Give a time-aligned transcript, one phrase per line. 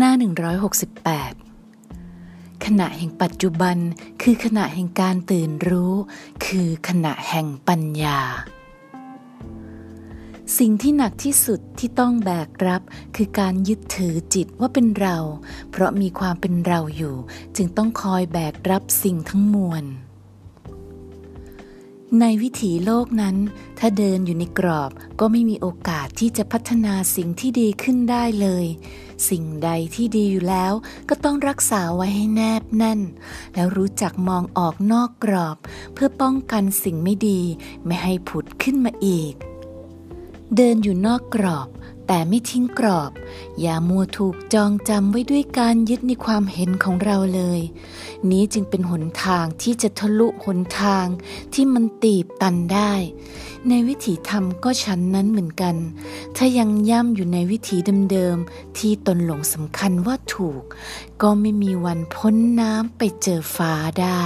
[0.00, 0.12] หน้า
[0.92, 3.76] 168 ขณะแห่งปัจจุบัน
[4.22, 5.94] คือขณะแห่งการตื่นรู้
[6.46, 8.20] คือขณะแห่งปัญญา
[10.58, 12.82] สิ่งที่หนักที่สุดที่ต้องแบกรับ
[13.16, 15.16] คือการยึดถือจิตว่าเป็นเรา
[15.70, 17.16] เพราะมีความเป็นเราอยู่
[17.56, 19.84] จึงต้องคอยแบกรับสิ่งทั้งมวล
[22.20, 23.36] ในวิถีโลกนั้น
[23.78, 28.66] ถ้าเดินอยู่ในกรอบก็ไม่มีโอกาสที่จะพัฒนาสิ่งที่ดีขึ้นได้เลย
[29.28, 30.72] สิ่งใดที่ดีอยู่แล้ว
[31.08, 33.00] ก็ต้องรักษาไว้ให้แนบแน่น
[33.54, 35.56] แล้วรู้จักมองออกนอกกรอบ
[35.94, 37.40] เพื่อป้องกันสิ่งไม่ดี
[37.86, 39.34] ไม่ให้ผุดขึ้นมาอีก
[40.56, 41.68] เดินอยู่นอกกรอบ
[42.06, 43.12] แต่ไม่ทิ้งกรอบ
[43.60, 47.60] อย่ามัวถูกจองจำไว้ด้วยการยึดในความเห็นของเราเลย
[48.30, 51.06] นี้จึงเป็นหนทางที่จะทะลุหนทาง
[51.54, 52.92] ที่มันตีบตันได้
[53.68, 55.76] ในวิถีธรรมก็ฉันนั้นเหมือนกัน
[56.36, 57.76] ถ้ายังย่ำอยู่ในวิถี
[58.12, 60.62] เดิมๆที่ตนหลงสำคัญว่าถูก
[61.22, 64.24] ก็ไม่มีวันพ้นน้ำไปเจอฟ้าได้